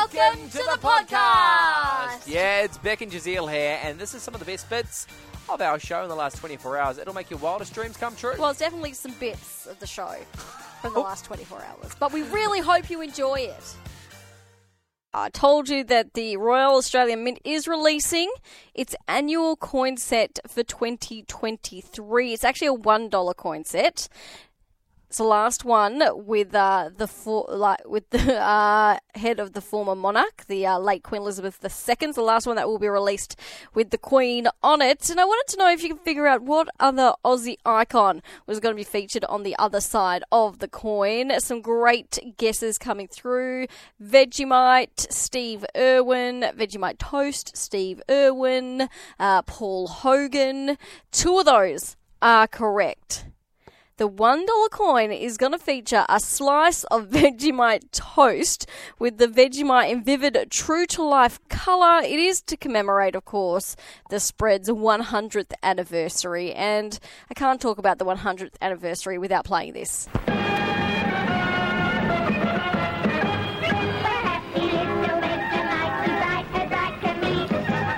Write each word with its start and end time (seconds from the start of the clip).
Welcome 0.00 0.48
to 0.48 0.56
the 0.56 0.78
podcast. 0.80 2.26
Yeah, 2.26 2.62
it's 2.62 2.78
Beck 2.78 3.02
and 3.02 3.12
Jazeel 3.12 3.52
here, 3.52 3.78
and 3.82 3.98
this 3.98 4.14
is 4.14 4.22
some 4.22 4.32
of 4.32 4.40
the 4.40 4.46
best 4.46 4.70
bits 4.70 5.06
of 5.46 5.60
our 5.60 5.78
show 5.78 6.02
in 6.02 6.08
the 6.08 6.14
last 6.14 6.38
24 6.38 6.78
hours. 6.78 6.96
It'll 6.96 7.12
make 7.12 7.28
your 7.28 7.38
wildest 7.38 7.74
dreams 7.74 7.98
come 7.98 8.16
true. 8.16 8.32
Well, 8.38 8.48
it's 8.48 8.60
definitely 8.60 8.94
some 8.94 9.12
bits 9.20 9.66
of 9.66 9.78
the 9.78 9.86
show 9.86 10.14
from 10.80 10.94
the 10.94 11.00
oh. 11.00 11.02
last 11.02 11.26
24 11.26 11.62
hours, 11.62 11.94
but 12.00 12.14
we 12.14 12.22
really 12.22 12.60
hope 12.60 12.88
you 12.88 13.02
enjoy 13.02 13.40
it. 13.40 13.76
I 15.12 15.28
told 15.28 15.68
you 15.68 15.84
that 15.84 16.14
the 16.14 16.38
Royal 16.38 16.76
Australian 16.76 17.22
Mint 17.22 17.40
is 17.44 17.68
releasing 17.68 18.32
its 18.72 18.96
annual 19.06 19.54
coin 19.54 19.98
set 19.98 20.38
for 20.48 20.62
2023. 20.62 22.32
It's 22.32 22.44
actually 22.44 22.68
a 22.68 22.74
$1 22.74 23.36
coin 23.36 23.64
set. 23.66 24.08
It's 25.10 25.18
the 25.18 25.24
last 25.24 25.64
one 25.64 26.04
with 26.14 26.54
uh, 26.54 26.90
the 26.96 27.08
for, 27.08 27.44
like 27.48 27.80
with 27.84 28.08
the 28.10 28.36
uh, 28.40 29.00
head 29.16 29.40
of 29.40 29.54
the 29.54 29.60
former 29.60 29.96
monarch, 29.96 30.44
the 30.46 30.64
uh, 30.64 30.78
late 30.78 31.02
Queen 31.02 31.22
Elizabeth 31.22 31.58
II. 31.64 32.12
The 32.12 32.22
last 32.22 32.46
one 32.46 32.54
that 32.54 32.68
will 32.68 32.78
be 32.78 32.86
released 32.86 33.34
with 33.74 33.90
the 33.90 33.98
Queen 33.98 34.46
on 34.62 34.80
it. 34.80 35.10
And 35.10 35.18
I 35.18 35.24
wanted 35.24 35.50
to 35.50 35.58
know 35.58 35.68
if 35.68 35.82
you 35.82 35.88
can 35.88 35.98
figure 35.98 36.28
out 36.28 36.42
what 36.42 36.68
other 36.78 37.14
Aussie 37.24 37.56
icon 37.66 38.22
was 38.46 38.60
going 38.60 38.72
to 38.72 38.76
be 38.76 38.84
featured 38.84 39.24
on 39.24 39.42
the 39.42 39.56
other 39.58 39.80
side 39.80 40.22
of 40.30 40.60
the 40.60 40.68
coin. 40.68 41.32
Some 41.40 41.60
great 41.60 42.36
guesses 42.36 42.78
coming 42.78 43.08
through: 43.08 43.66
Vegemite, 44.00 45.12
Steve 45.12 45.66
Irwin, 45.76 46.42
Vegemite 46.56 46.98
Toast, 46.98 47.56
Steve 47.56 48.00
Irwin, 48.08 48.88
uh, 49.18 49.42
Paul 49.42 49.88
Hogan. 49.88 50.78
Two 51.10 51.40
of 51.40 51.46
those 51.46 51.96
are 52.22 52.46
correct. 52.46 53.24
The 54.00 54.08
$1 54.08 54.70
coin 54.70 55.12
is 55.12 55.36
going 55.36 55.52
to 55.52 55.58
feature 55.58 56.06
a 56.08 56.18
slice 56.20 56.84
of 56.84 57.08
Vegemite 57.10 57.90
toast 57.92 58.66
with 58.98 59.18
the 59.18 59.26
Vegemite 59.26 59.90
in 59.90 60.02
vivid 60.02 60.38
true 60.48 60.86
to 60.86 61.02
life 61.02 61.38
colour. 61.50 62.00
It 62.02 62.18
is 62.18 62.40
to 62.44 62.56
commemorate, 62.56 63.14
of 63.14 63.26
course, 63.26 63.76
the 64.08 64.18
spread's 64.18 64.70
100th 64.70 65.52
anniversary. 65.62 66.54
And 66.54 66.98
I 67.30 67.34
can't 67.34 67.60
talk 67.60 67.76
about 67.76 67.98
the 67.98 68.06
100th 68.06 68.54
anniversary 68.62 69.18
without 69.18 69.44
playing 69.44 69.74
this. 69.74 70.08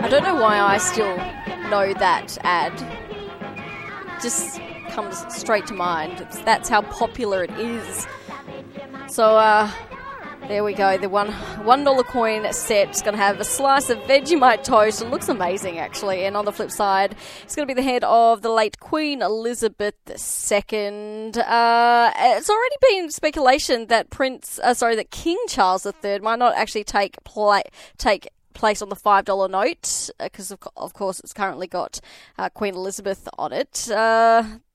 I 0.01 0.09
don't 0.11 0.25
know 0.25 0.35
why 0.35 0.59
I 0.59 0.79
still 0.79 1.17
know 1.71 1.95
that 1.95 2.39
ad. 2.43 2.77
Just 4.21 4.61
comes 4.93 5.25
straight 5.35 5.67
to 5.67 5.75
mind. 5.75 6.27
That's 6.45 6.69
how 6.69 6.83
popular 6.83 7.45
it 7.45 7.51
is. 7.59 8.07
So, 9.09 9.37
uh, 9.37 9.71
there 10.49 10.65
we 10.65 10.75
go. 10.75 10.99
The 10.99 11.09
one 11.09 11.33
one 11.65 11.85
dollar 11.85 12.03
coin 12.03 12.53
set 12.53 12.91
is 12.91 13.01
going 13.01 13.15
to 13.15 13.23
have 13.23 13.41
a 13.41 13.45
slice 13.45 13.91
of 13.91 13.99
Vegemite 14.01 14.65
toast. 14.65 15.01
It 15.01 15.09
looks 15.09 15.29
amazing, 15.29 15.79
actually. 15.79 16.25
And 16.25 16.37
on 16.37 16.45
the 16.45 16.53
flip 16.53 16.71
side, 16.71 17.15
it's 17.43 17.55
going 17.55 17.67
to 17.67 17.75
be 17.75 17.81
the 17.81 17.87
head 17.87 18.03
of 18.05 18.43
the 18.43 18.51
late 18.51 18.81
Queen 18.81 19.23
Elizabeth 19.23 19.95
II. 20.09 21.33
Uh, 21.37 22.13
it's 22.17 22.51
already 22.51 22.77
been 22.81 23.11
speculation 23.11 23.87
that 23.87 24.11
Prince, 24.11 24.59
uh, 24.63 24.75
sorry, 24.75 24.97
that 24.97 25.11
King 25.11 25.39
Charles 25.49 25.87
III 25.87 26.19
might 26.19 26.39
not 26.39 26.55
actually 26.57 26.85
take 26.85 27.17
take 27.99 28.29
place 28.53 28.83
on 28.83 28.89
the 28.89 28.97
five 28.97 29.25
dollar 29.25 29.49
note 29.49 30.11
because 30.19 30.51
of, 30.51 30.59
of, 30.77 30.93
course 30.93 31.21
it's 31.21 31.33
currently 31.33 31.67
got 31.67 32.01
uh, 32.37 32.49
Queen 32.51 32.75
Elizabeth 32.75 33.29
on 33.39 33.53
it. 33.53 33.89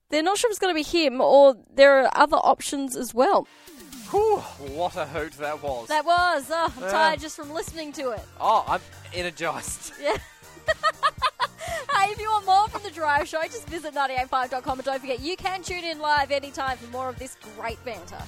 Uh, 0.07 0.11
they're 0.11 0.23
not 0.23 0.37
sure 0.37 0.49
if 0.49 0.53
it's 0.53 0.59
going 0.59 0.73
to 0.73 0.75
be 0.75 0.83
him 0.83 1.21
or 1.21 1.55
there 1.73 2.03
are 2.03 2.09
other 2.15 2.37
options 2.37 2.95
as 2.95 3.13
well. 3.13 3.47
Whew, 4.09 4.37
what 4.75 4.95
a 4.95 5.05
hoot 5.05 5.33
that 5.33 5.61
was. 5.61 5.89
That 5.89 6.05
was. 6.05 6.49
Oh, 6.49 6.73
I'm 6.81 6.89
tired 6.89 7.19
just 7.19 7.35
from 7.35 7.51
listening 7.51 7.91
to 7.93 8.11
it. 8.11 8.21
Oh, 8.39 8.63
I'm 8.67 8.81
energized. 9.13 9.93
Yeah. 10.01 10.17
hey, 11.93 12.11
if 12.11 12.19
you 12.19 12.29
want 12.29 12.45
more 12.45 12.67
from 12.67 12.83
The 12.83 12.91
Drive 12.91 13.25
Show, 13.27 13.41
just 13.43 13.67
visit 13.69 13.93
985.com 13.93 14.79
and 14.79 14.85
don't 14.85 14.99
forget 14.99 15.21
you 15.21 15.37
can 15.37 15.63
tune 15.63 15.85
in 15.85 15.99
live 15.99 16.29
anytime 16.31 16.77
for 16.77 16.91
more 16.91 17.07
of 17.07 17.17
this 17.19 17.37
great 17.55 17.83
banter. 17.85 18.21